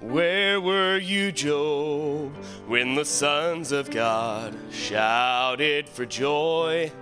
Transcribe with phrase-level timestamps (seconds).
[0.00, 6.92] Where were you, Job, when the sons of God shouted for joy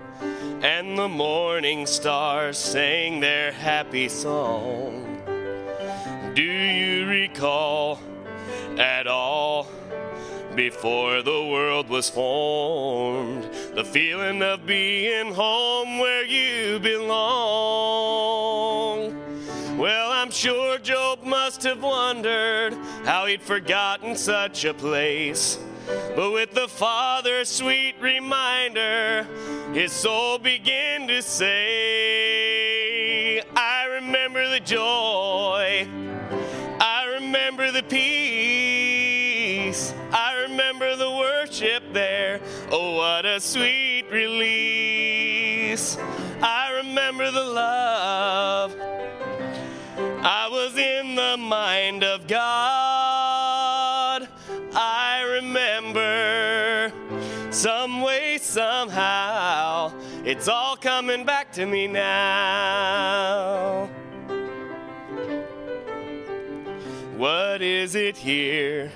[0.62, 5.20] and the morning stars sang their happy song?
[6.34, 7.98] Do you recall
[8.78, 9.66] at all?
[10.54, 13.42] Before the world was formed,
[13.74, 17.93] the feeling of being home where you belong.
[20.34, 25.60] Sure Job must have wondered how he'd forgotten such a place.
[26.16, 29.28] But with the Father's sweet reminder,
[29.72, 32.32] his soul began to say,
[33.54, 35.86] I remember the joy,
[36.80, 39.14] I remember the peace,
[40.10, 42.40] I remember the worship there.
[42.72, 45.96] Oh, what a sweet release!
[46.42, 48.74] I remember the love.
[50.26, 54.26] I was in the mind of God.
[54.74, 56.90] I remember
[57.50, 59.92] some way, somehow,
[60.24, 63.90] it's all coming back to me now.
[67.18, 68.90] What is it here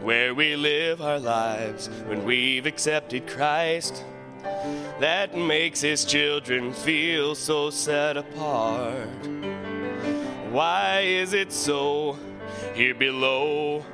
[0.00, 4.02] where we live our lives when we've accepted Christ
[4.98, 9.39] that makes his children feel so set apart?
[10.50, 12.18] Why is it so
[12.74, 13.84] here below?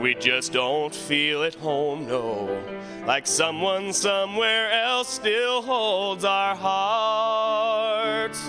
[0.00, 2.62] We just don't feel at home, no.
[3.04, 8.48] Like someone somewhere else still holds our hearts.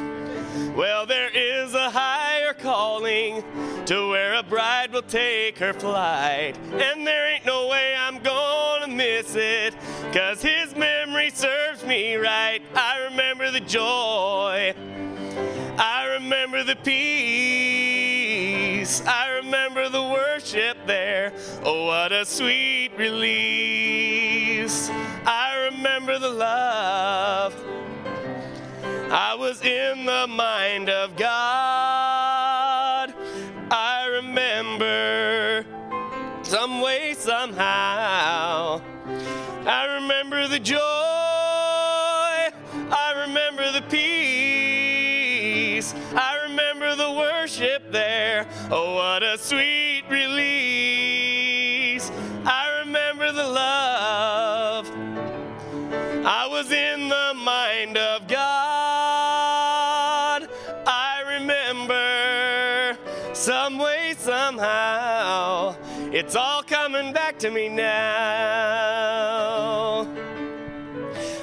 [0.77, 3.43] Well, there is a higher calling
[3.87, 6.55] to where a bride will take her flight.
[6.71, 9.75] And there ain't no way I'm gonna miss it,
[10.11, 12.61] cause his memory serves me right.
[12.75, 14.75] I remember the joy.
[16.23, 18.21] I remember the peace.
[19.05, 21.33] I remember the worship there.
[21.65, 24.89] Oh, what a sweet release.
[25.25, 27.53] I remember the love.
[29.11, 33.13] I was in the mind of God.
[33.69, 35.65] I remember
[36.43, 38.81] some way, somehow.
[39.65, 40.79] I remember the joy.
[42.95, 44.72] I remember the peace.
[45.91, 48.47] I remember the worship there.
[48.71, 52.09] Oh, what a sweet release.
[52.45, 54.89] I remember the love.
[56.25, 58.43] I was in the mind of God.
[60.85, 62.97] I remember
[63.33, 65.75] some way, somehow.
[66.13, 67.83] It's all coming back to me now.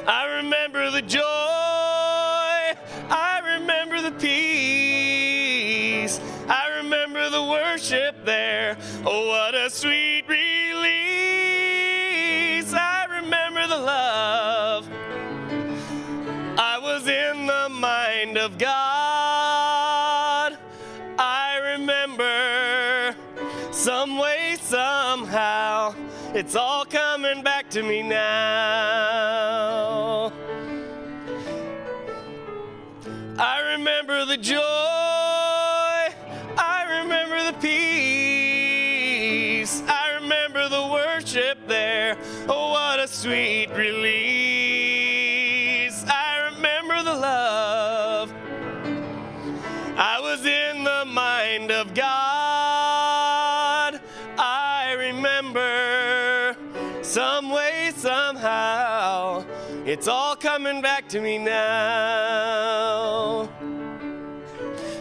[0.06, 1.49] I remember the joy.
[6.10, 6.20] Peace.
[6.48, 8.76] I remember the worship there.
[9.04, 10.40] Oh, what a sweet release.
[12.72, 14.88] I remember the love.
[16.58, 20.58] I was in the mind of God.
[21.18, 23.14] I remember
[23.70, 25.94] some way, somehow.
[26.34, 28.20] It's all coming back to me now.
[33.38, 34.79] I remember the joy.
[43.00, 44.04] A sweet release.
[46.06, 48.30] I remember the love.
[49.96, 53.98] I was in the mind of God.
[54.36, 56.54] I remember
[57.00, 59.46] some way, somehow.
[59.86, 63.48] It's all coming back to me now.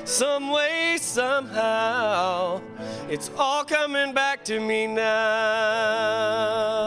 [0.05, 2.61] Some way, somehow.
[3.09, 6.78] It's all coming back to me now.